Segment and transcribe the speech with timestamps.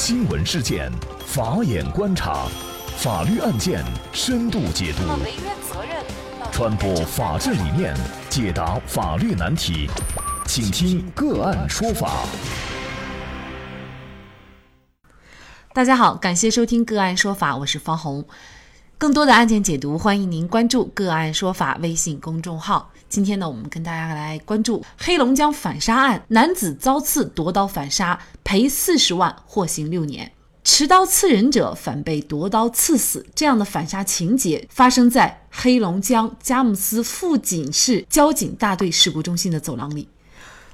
[0.00, 0.92] 新闻事件，
[1.26, 2.46] 法眼观察，
[2.98, 5.02] 法律案件深度解读，
[6.52, 7.96] 传播法治理念，
[8.30, 9.90] 解答法律难题，
[10.46, 12.24] 请听个案说法。
[15.74, 18.24] 大家好，感谢收听个案说法，我是方红。
[18.98, 22.90] 更多的案件解读，欢迎您关注个案说法微信公众号。
[23.08, 30.32] 今天呢，我们跟大家来关注黑龙江反杀案，男子遭刺夺刀反杀，赔四十万，获刑六年。
[30.64, 40.08] 持刀刺人者反被夺刀刺死，这样的反杀情节发生在黑龙江佳木斯富锦市交警大队事故中心的走廊里。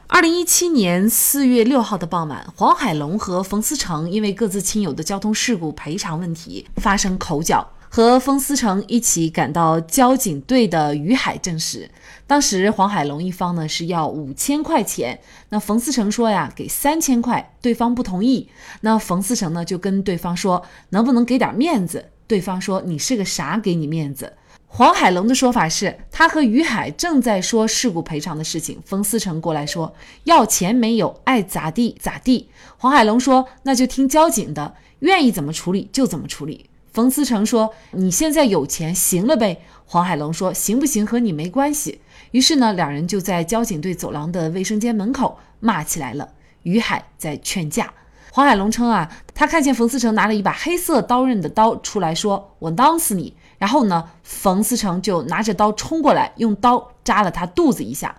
[0.06, 7.68] 二零一七年四月六号的傍晚，黄海龙和冯思成因为各自亲友的交通事故赔偿问题发生口角。
[7.94, 11.88] 和冯思成一起赶到交警队的于海证实，
[12.26, 15.20] 当时黄海龙一方呢是要五千块钱，
[15.50, 18.48] 那冯思成说呀给三千块，对方不同意，
[18.80, 24.32] 那冯思成呢就跟对方说能不能给点面子，对方说你是个啥给你面子？
[24.66, 32.48] 黄海龙的说法是他和于海正在说事故赔偿的事情，冯思成过来说要钱没有，爱咋地咋地。
[32.76, 36.68] 黄海龙说那就听交警的，愿意怎么处理就怎么处理。
[36.94, 46.28] 冯思成说：“你现在有钱，行了呗。”黄海龙说：“行不行和你没关系。”于是呢，两人就在交警队走廊的卫生间门口骂起来了。
[46.62, 47.92] 于海在劝架，
[48.30, 58.14] 黄海龙称啊，他看见冯思成拿了一把黑色刀刃的刀出来说：“我当死你。”然后呢，冯思成就拿着刀冲过来，用刀扎了他肚子一下。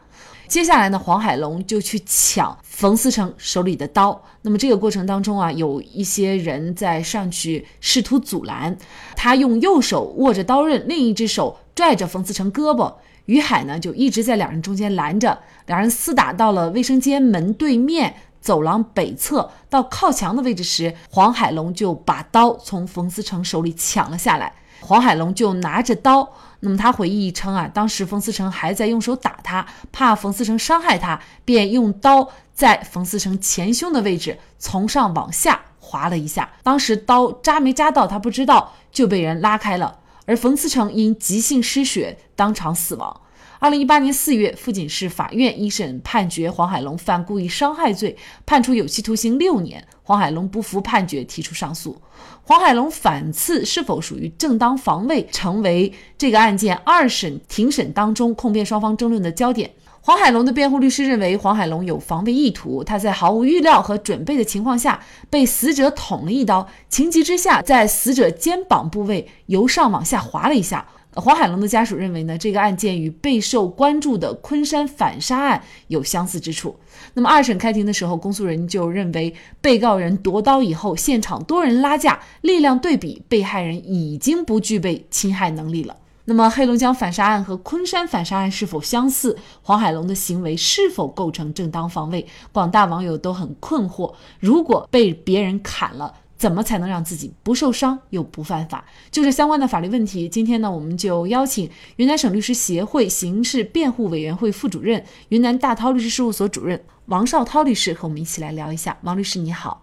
[0.48, 4.22] 接下来呢，黄海龙就去抢冯思成手里的刀。
[4.44, 8.78] 那么这个过程当中啊，有一些人在上去试图阻拦，
[9.16, 12.94] 他用右手握着刀刃，另一只手拽着冯思成胳膊。
[13.26, 24.54] 于海呢就一直在两人中间拦着，两人厮打到了卫生间门对面走廊北侧，到靠墙的位置时，黄海龙就把刀从冯思成手里抢了下来。
[24.82, 26.32] 黄海龙就拿着刀，
[26.66, 36.49] 那么他回忆称啊，当时冯思成还在用手打他，怕冯思成伤害他，便用刀在冯思成前胸的位置从上往下划了一下。
[36.64, 43.21] 当时刀扎没扎到他不知道，就被人拉开了，而冯思成因急性失血当场死亡。
[43.60, 49.86] 二零一八年四月，富锦市法院一审判决黄海龙犯故意伤害罪，判处有期徒刑六年。
[50.04, 51.99] 黄海龙不服判决，提出上诉。
[52.43, 59.72] 黄海龙反刺是否属于正当防卫，成为这个案件二审庭审当中控辩双方争论的焦点。
[60.02, 64.99] 黄海龙的辩护律师认为，黄海龙有防卫意图，他在毫无预料和准备的情况下
[65.32, 70.86] 被死者捅了一刀，情急之下在死者肩膀部位由上往下划了一下。
[71.15, 76.76] 黄海龙的家属认为呢，这个案件与备受关注的昆山反杀案有相似之处。
[77.14, 85.95] 那么二审开庭的时候，公诉人就认为，被告人夺刀以后，现场多人拉架，力量对比，被害人已经不具备侵害能力了。
[86.27, 89.37] 那么黑龙江反杀案和昆山反杀案是否相似？
[89.61, 92.25] 黄海龙的行为是否构成正当防卫？
[92.52, 94.11] 广大网友都很困惑。
[94.39, 98.84] 如果被别人砍了，怎么才能让自己不受伤又不犯法？
[99.10, 100.28] 就是相关的法律问题。
[100.28, 108.98] 今天呢，我们就邀请云南省律师协会刑事辩护委员会副主任、云南大韬律师事务所主任王绍涛律师和我们一起来聊一下。
[109.02, 109.82] 王律师你好，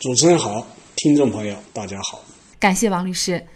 [0.00, 2.20] 主持人好，听众朋友大家好，
[2.58, 3.46] 感谢王律师。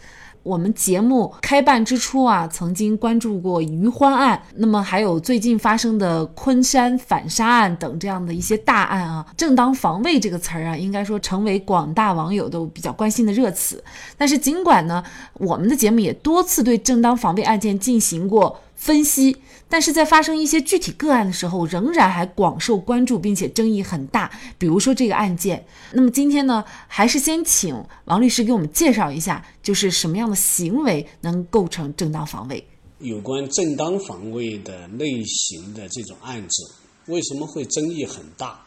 [0.46, 9.26] 我们节目开办之初啊，曾经关注过余欢案，那么还有最近发生的昆山反杀案等这样的一些大案啊。
[9.36, 13.82] 正当防卫这个词儿啊，应该说成为广大网友都比较关心的热词。
[14.16, 15.02] 但是尽管呢，
[15.34, 19.36] 我们的节目也多次对正当防卫案件进行过分析。
[19.68, 24.30] 但是在发生一些具体个案的时候，仍然还广受关注，并且争议很大。
[24.58, 32.64] 比如说这个案件，那么今天呢，还是先请王律师给我们介绍一下，就是什么样的行为能构成正当防卫？
[33.00, 36.70] 有关正当防卫的类型的这种案子，
[37.06, 38.64] 为什么会争议很大？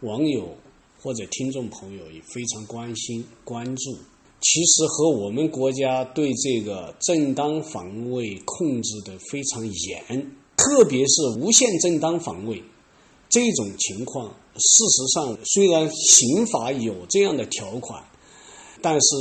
[0.00, 0.56] 网友
[1.00, 3.98] 或者听众朋友也非常关心关注。
[4.44, 12.62] 其实和我们国家对这个正当防卫控制的非常严，特别是无限正当防卫
[13.30, 18.04] 这种情况，事实上虽然刑法有这样的条款，
[18.82, 19.16] 但是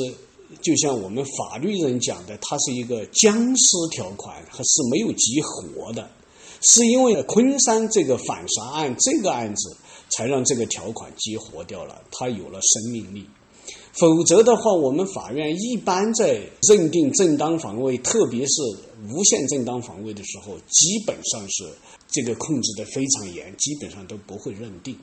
[0.61, 6.09] 就像我们法律人讲的，它是一个僵尸条款，还是没有激活的，
[6.59, 9.77] 是因为昆山这个反杀案这个案子，
[10.09, 13.25] 才让这个条款激活掉了，它有了生命力。
[13.93, 18.61] 否则的话，我们法院一般在认定正当防卫，特别是
[19.11, 21.63] 无限正当防卫的时候，基本上是
[22.09, 24.97] 这个控制的非常严，基本上都不会认定。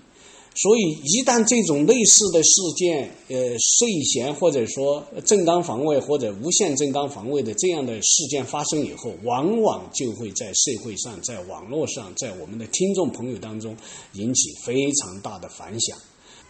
[0.56, 13.76] 所以，一旦这种类似的事件，呃，涉嫌或者说正当防卫或者无限正当防卫的这样的事件发生以后，往往就会在社会上、在网络上、在我们的听众朋友当中
[14.14, 15.96] 引起非常大的反响。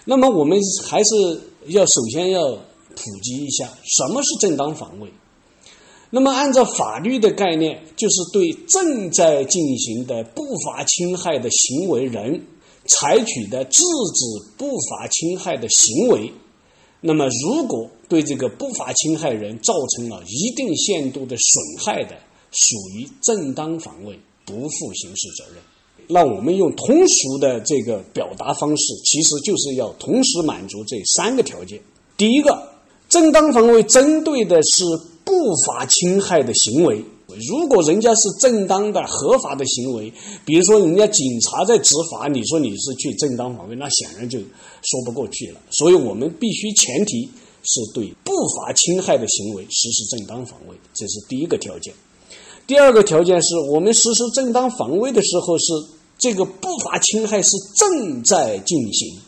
[0.05, 1.14] 那么，我们还是
[1.67, 5.12] 要首先要普及一下什么是正当防卫。
[6.11, 12.47] 那么，按照法律的概念，就是对正在进行的不法侵害的行为人。
[12.87, 14.25] 采取的制止
[14.56, 16.32] 不法侵害的行为，
[17.02, 22.17] 那么如果对这个不法侵害人造成了一定限度的损害的，
[22.50, 25.62] 属于正当防卫，不负刑事责任。
[26.12, 31.81] 那我们用通俗的这个表达方式，其实就是要同时满足这三个条件。
[32.17, 32.61] 第一个，
[33.09, 34.85] 正当防卫针对的是
[35.25, 35.33] 不
[35.67, 37.05] 法侵害的行为。
[37.49, 40.12] 如果人家是正当的、合法的行为，
[40.45, 45.61] 比如说人家警察在执法，你说你是去正当防卫，那显然就说不过去了。
[45.71, 47.29] 所以我们必须前提
[47.62, 51.95] 是对不法侵害的行为实施正当防卫，这是第一个条件。
[52.67, 55.73] 第二个条件是我们实施正当防卫的时候，是
[56.21, 59.19] 这个不法侵害是正在进行。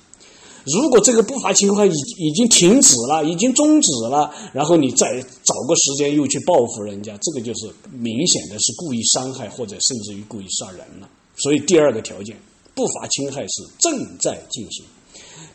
[0.65, 11.09] 如果这个不法侵害已已经停止了，已经终止了，然后你再找个时间又去报复人家，这个就是明显的是故意伤害或者甚至于故意杀人了。
[11.37, 12.37] 所以第二个条件，
[12.75, 14.85] 不法侵害是正在进行。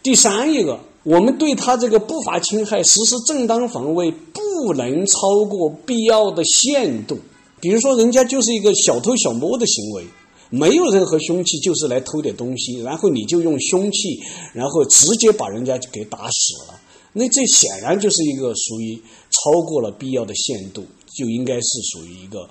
[0.03, 7.17] 第三一个，我们对他这个不法侵害实施正当防卫，不能超过必要的限度。
[7.61, 10.05] 比如说，人家就是一个小偷小摸的行为。
[10.49, 14.21] 没有任何凶器，就是来偷点东西，然后你就用凶器，
[14.53, 16.79] 然后直接把人家给打死了。
[17.13, 19.01] 那这显然就是一个属于
[19.31, 20.85] 超过了必要的限度，
[21.17, 22.47] 就应该是属于一个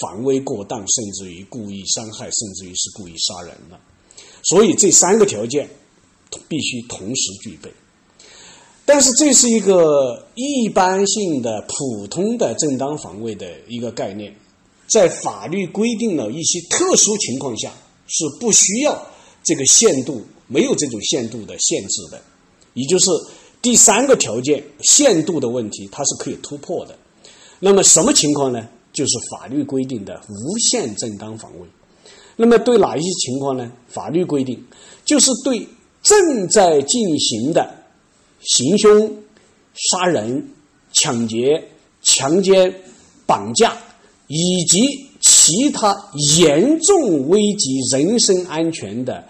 [0.00, 3.78] 防卫过当，甚至于故意伤害，甚至于是故意杀人了。
[4.42, 5.68] 所以这三个条件
[6.48, 7.72] 必须同时具备。
[8.84, 14.34] 但是这是一个一般性的、普通的正当防卫的一个概念。
[14.88, 17.72] 在法律规定了一些特殊情况下
[18.06, 19.06] 是不需要
[19.44, 22.22] 这个限度，没有这种限度的限制的，
[22.74, 23.10] 也就是
[23.60, 26.96] 第三个条件限度的问题，它是可以突破的。
[27.60, 28.68] 那么什么情况呢？
[28.90, 31.68] 就是法律规定的无限正当防卫。
[32.36, 33.70] 那么对哪一些情况呢？
[33.88, 34.64] 法律规定
[35.04, 35.68] 就是对
[36.02, 37.84] 正在进行的
[38.40, 39.22] 行凶、
[39.74, 40.48] 杀人、
[40.92, 41.68] 抢劫、
[42.00, 42.74] 强奸、
[43.26, 43.76] 绑架。
[44.28, 49.24] 以及其他严重危及人身安全的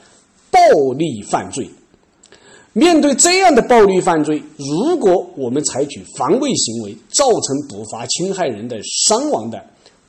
[0.50, 1.70] 暴力犯罪，
[2.72, 9.64] 面对这样的暴力犯罪，如果我们采取防卫行为，造成不法侵害人的伤亡的，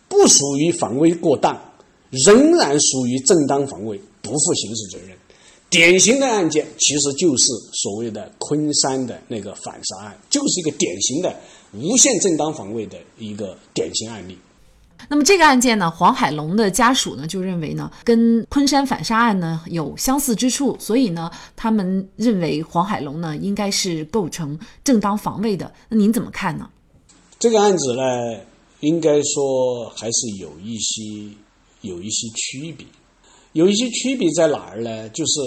[0.07, 1.57] 不属于防卫过当，
[2.09, 5.15] 仍然属于正当防卫，不负刑事责任。
[5.69, 11.31] 典型的案件其实就是所谓的昆山的那个反杀案，就是一个典型的
[11.73, 14.35] 无限正当防卫的一个典型案例。
[15.07, 25.71] 那么这个案件呢，黄海龙的家属呢就认为呢，跟昆山反杀案呢有相似之处，所以呢，他们认为黄海龙呢应该是构成正当防卫的。
[25.87, 26.69] 那您怎么看呢？
[27.39, 28.01] 这个案子呢，
[28.81, 31.01] 应该说还是有一些
[31.81, 32.85] 有一些区别，
[33.53, 35.07] 有一些区别在哪儿呢？
[35.09, 35.39] 就是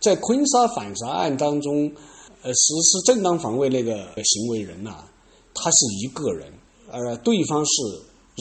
[0.00, 1.92] 在昆山反杀案当中，
[2.42, 5.04] 呃，实施正当防卫那个行为人呐，
[5.52, 6.50] 他是一个人，
[6.90, 7.72] 而对方是。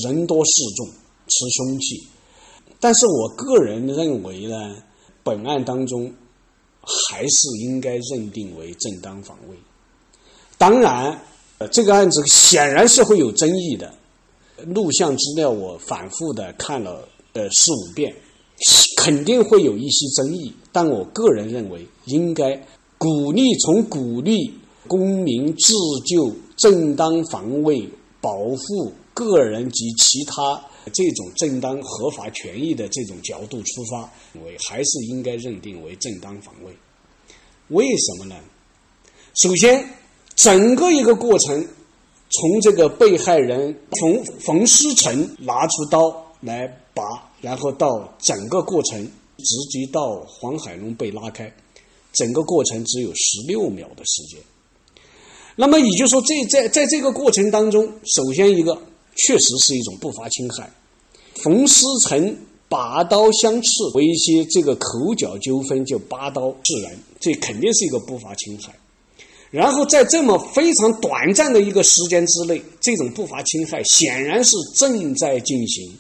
[0.03, 0.87] 人多势众，
[1.27, 2.03] 持凶器，
[2.79, 4.75] 但是我个人认为呢，
[5.23, 6.11] 本案当中
[6.81, 9.55] 还是应该认定为正当防卫。
[10.57, 11.21] 当然，
[11.71, 13.93] 这个案子显然是会有争议的，
[14.65, 18.15] 录像资料我反复的看了呃四五遍，
[18.97, 20.53] 肯定会有一些争议。
[20.71, 22.55] 但我个人认为，应该
[22.97, 24.53] 鼓励从鼓励
[24.87, 25.73] 公民自
[26.05, 27.89] 救、正当防卫、
[28.21, 28.91] 保护。
[29.19, 34.09] 个人及其他这种正当合法权益的这种角度出发，
[34.45, 36.73] 为还是应该认定为正当防卫。
[37.67, 38.35] 为什么呢？
[39.33, 39.85] 首先，
[40.35, 41.67] 整个一个过程，
[42.29, 47.03] 从这个被害人冯冯思成拿出刀来拔，
[47.41, 49.05] 然后到整个过程
[49.37, 51.53] 直接到黄海龙被拉开，
[52.13, 54.39] 整个过程只有十六秒的时间。
[55.55, 58.81] 那么也就是说，这在在这个过程当中，首先一个。
[59.19, 60.71] 确实是一种不法侵害。
[61.35, 68.73] 冯思成拔刀相刺，为一些这个口角纠纷就拔刀致人，这肯定是一个不法侵害。
[69.51, 75.91] 然后在这么非常短暂的一个时间之内，这种不法侵害显然是正在进行。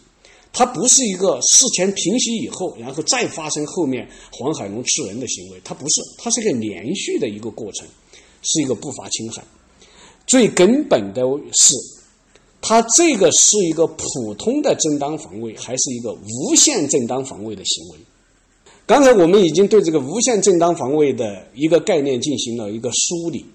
[0.51, 7.87] 它不是一个事前平息以后，然后再发生后面黄海龙吃人的行为，它不是，它是一个连续的一个过程，
[8.41, 9.43] 是一个不法侵害。
[10.27, 11.21] 最根本的
[11.53, 11.75] 是，
[12.61, 17.99] 它这个是一个普通的正当防卫，还是一个无限正当防卫的行为？
[18.85, 23.45] 刚才我们已经对这个无限正当防卫的一个概念进行了一个梳理，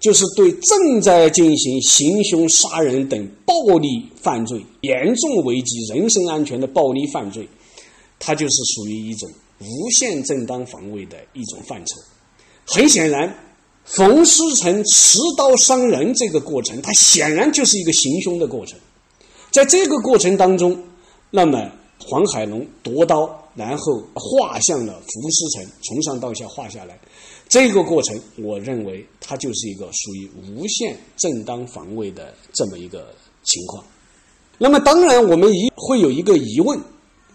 [0.00, 7.48] 就是对正在进行行凶杀人等暴力犯罪、严重危及人身安全的暴力犯罪，
[8.18, 9.28] 它就是属于一种
[9.60, 11.96] 无限正当防卫的一种范畴。
[12.64, 13.45] 很显然。
[13.86, 18.76] 冯思成持刀伤人这个过程，它显然就是一个行凶的过程。
[19.52, 20.76] 在这个过程当中，
[21.30, 21.70] 那么
[22.04, 26.98] 黄海龙夺刀，然后划向了冯思成，从上到下划下来，
[27.48, 33.14] 这个过程，我认为它就是一个属于无限正当防卫的这么一个
[33.44, 33.84] 情况。
[34.58, 36.78] 那么，当然我们一会有一个疑问，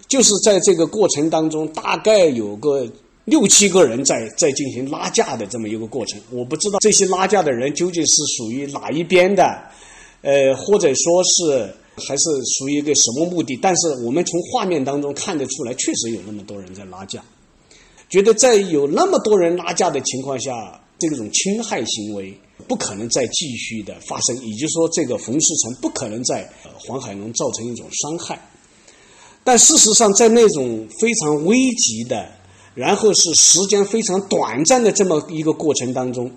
[0.09, 2.85] 就是在这个过程当中，大概有个。
[3.31, 9.57] 六七个人在在进行拉架的这么一个过程，我不知道这些拉架的人究竟是属于哪一边的，
[10.21, 12.25] 呃，或者说是还是
[12.57, 13.55] 属于一个什么目的？
[13.61, 17.23] 但是我们从画面当中看得出来，确实有那么多人在拉架。
[18.09, 20.51] 觉得在有那么多人拉架的情况下，
[20.99, 26.45] 这种侵害行为不可能再继续的发生，也就是说，这个冯世成不可能在
[26.77, 28.37] 黄海龙造成一种伤害。
[29.45, 32.29] 但事实上，在那种非常危急的。
[32.73, 36.31] 然后是时间非常短暂的这么一个过程当中，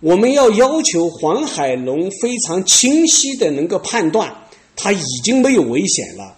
[0.00, 4.34] 我们要要求黄海龙非常清晰的能够判断
[4.74, 6.34] 他已经没有危险了，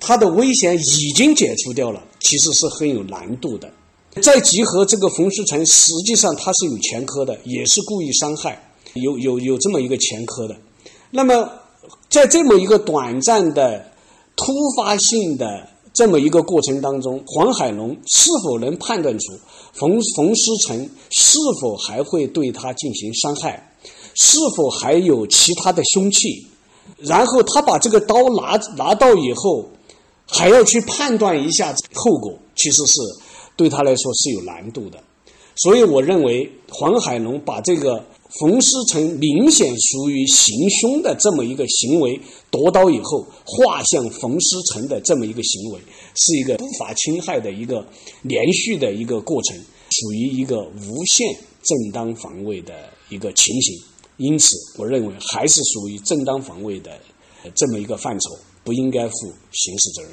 [0.00, 3.70] 他的危险已经解除掉了，其实是很有难度的。
[4.20, 8.60] 再集合这个冯世成，实际上他是有前科的，也是故意伤害，
[8.94, 10.56] 有有有这么一个前科的。
[11.12, 11.48] 那么
[12.08, 13.92] 在这么一个短暂的
[14.34, 15.68] 突发性的。
[15.92, 19.32] 这么一个过程当中，黄海龙是否能判断出
[19.72, 23.74] 冯冯思成是否还会对他进行伤害，
[24.14, 26.46] 是否还有其他的凶器？
[26.98, 29.68] 然后他把这个刀拿拿到以后，
[30.26, 33.00] 还要去判断一下后果，其实是
[33.56, 34.98] 对他来说是有难度的。
[35.56, 38.04] 所以我认为黄海龙把这个。
[38.38, 42.20] 冯思成明显属于行凶的这么一个行为，
[42.50, 45.80] 夺刀以后划向冯思成的这么一个行为，
[46.14, 47.84] 是一个不法侵害的一个
[48.22, 49.56] 连续的一个过程，
[49.90, 52.72] 属于一个无限正当防卫的
[53.08, 53.76] 一个情形。
[54.16, 56.92] 因此，我认为还是属于正当防卫的
[57.54, 59.14] 这么一个范畴，不应该负
[59.50, 60.12] 刑事责任。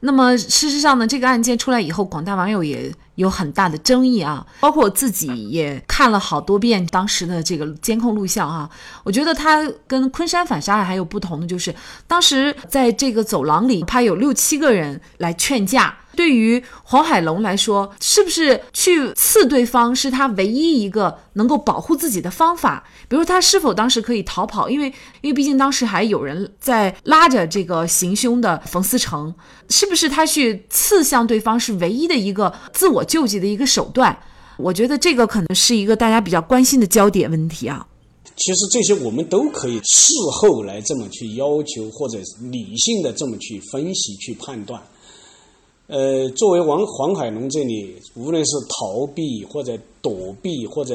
[0.00, 2.92] 那么，事实上呢，这个案件出来以后，广大网友也。
[3.18, 8.70] 有很大的争议啊，包括我自己也看了好多遍当时的这个监控录像啊。
[9.02, 11.74] 我觉得它跟昆山反杀案还有不同的，就是
[12.06, 15.92] 当时在这个走廊里，他有六七个人来劝架。
[16.18, 22.82] 对于黄海龙来说，是不是去刺对方是他唯一一个能够保护自己的方法？
[23.06, 24.68] 比如他是否当时可以逃跑？
[24.68, 29.32] 因为因为毕竟当时还有人在拉着这个行凶的冯思成，
[29.70, 34.18] 是不是他去刺向对方是唯一的一个自我救济的一个手段？
[34.56, 37.86] 我觉得这个可能是一个大家比较关心的焦点问题啊。
[38.34, 42.18] 其实这些我们都可以事后来这么去要求，或者
[42.50, 44.82] 理性的这么去分析、去判断。
[45.88, 50.94] 呃，作为王黄海龙这里，无论是逃避或者躲避或者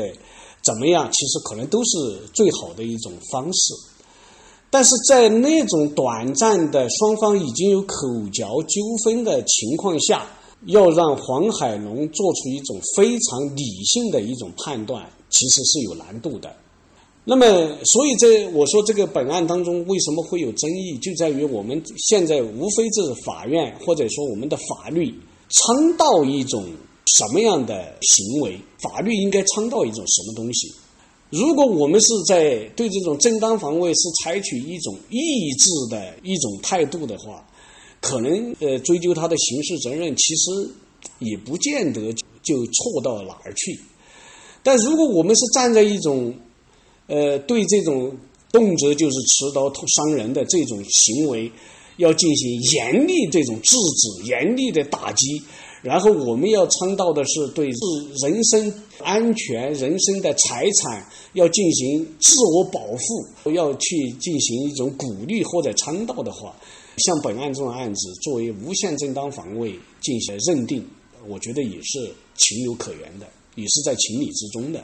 [0.62, 1.89] 怎么样，其实可能都是
[2.31, 3.73] 最好的一种方式。
[4.69, 7.95] 但是在那种短暂的双方已经有口
[8.31, 10.27] 角纠纷的情况下，
[10.67, 16.55] 要让黄海龙做出一种非常理性的一种判断，其实是有难度的。
[17.25, 17.46] 那么，
[17.86, 25.13] 所以在我说这个本案当中，为什么会有争议，就在于我们现在无非是法院或者说我们的法律
[25.50, 26.65] 倡导一种
[27.06, 30.70] 什么样的行为，法律应该倡导一种什么东西。
[31.30, 37.48] 如果我们是在对这种正当防卫是采取一种抑制的一种态度的话，
[38.01, 40.51] 可能呃追究他的刑事责任，其实
[41.20, 42.13] 也不见得
[42.44, 43.80] 就错到哪儿去。
[44.62, 46.34] 但如果我们是站在一种
[47.13, 48.17] 呃，对这种
[48.51, 51.51] 动辄就是持刀伤人的这种行为，
[51.98, 55.43] 要进行严厉这种制止、严厉的打击。
[55.84, 66.55] 然后我们要倡导的是对人身安全、人身的财产要进行自我保护，要去进行一种鼓励或者倡导的话，
[66.98, 70.84] 像本案这种案子作为无限正当防卫进行认定，
[71.27, 74.84] 我觉得也是情有可原的，也是在情理之中的。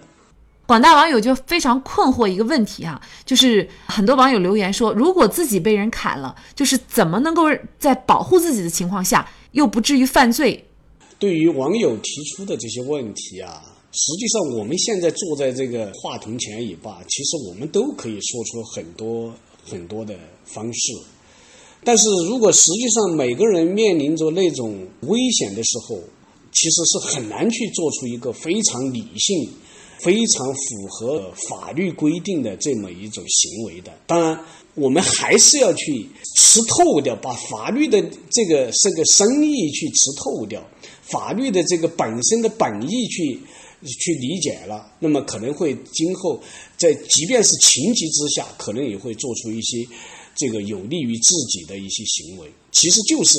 [0.69, 7.45] 广大网友就非常困惑一个问题啊，就是很多网友留言说，如果自己被人砍了，就是怎么能够
[7.79, 10.63] 在保护自己的情况下，又不至于犯罪？
[11.17, 19.33] 对于网友提出的这些问题啊，实际上我们现在坐在这个话筒前也罢，其实我们都可以说出很多
[19.67, 20.13] 很多的
[20.45, 20.93] 方式。
[21.83, 25.97] 但是如果实际上每个人面临着那种危险的时候，
[26.51, 29.49] 其实是很难去做出一个非常理性。
[30.01, 34.39] 非常符合法律规定的这么一种行为的，当然，
[34.75, 38.01] 我们还是要去吃透掉，把法律的
[38.31, 40.65] 这个这个深意去吃透掉，
[41.01, 43.39] 法律的这个本身的本意去
[43.83, 46.41] 去理解了，那么可能会今后
[46.77, 49.85] 在即便是情急之下，可能也会做出一些
[50.35, 52.49] 这个有利于自己的一些行为。
[52.71, 53.37] 其实就是，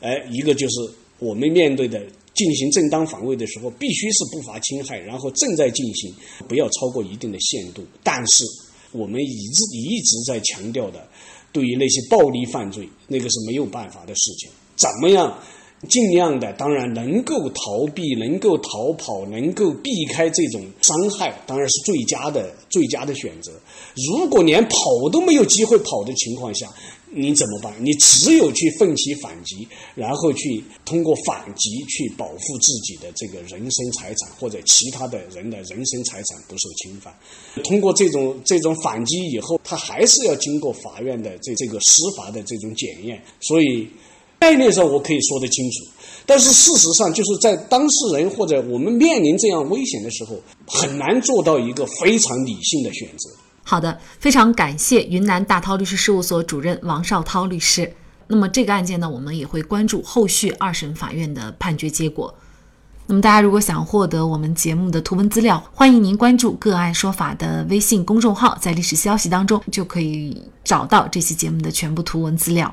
[0.00, 0.76] 哎，一个就是
[1.18, 2.00] 我们面对的。
[2.36, 6.14] 进行正当防卫的时候，必须是不法侵害，然后正在进行，
[6.46, 7.84] 不要超过一定的限度。
[8.04, 8.44] 但是，
[8.92, 11.08] 我们一直一直在强调的，
[11.50, 14.48] 对于那些暴力犯罪，那个是没有办法的事情。
[14.76, 15.36] 怎么样？
[15.88, 23.52] 尽量的，当然能够逃避，能够逃跑，能够避开这种伤害，当然是最佳的最佳的选择。
[24.08, 24.78] 如果连跑
[25.10, 26.68] 都没有机会跑的情况下，
[27.10, 27.72] 你怎么办？
[27.82, 37.14] 你只有去奋起反击，然后去通过反击去保护自己的这个人身财产或者其他的人的人身财产不受侵犯。
[37.64, 43.22] 通过这种这种反击以后，他还是要经过法院的这这个司法的这种检验。
[43.40, 43.88] 所以
[44.38, 45.86] 概念上我可以说得清楚，
[46.24, 53.30] 但是事实上就是在当事人或者我们面临这样危险的时候，很难做到一个非常理性的选择。
[53.64, 57.92] 好的，非常感谢云南大韬律师事务所主任王绍涛律师。
[58.28, 62.32] 那么这个案件呢，我们也会关注后续二审法院的判决结果。
[63.08, 72.72] 那么大家如果想获得我们节目的图文资料，欢迎您关注“个案说法”的微信公众号，在历史消息当中就可以找到这期节目的全部图文资料。